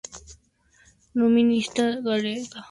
Numismática 1.15 2.01
galega. 2.05 2.47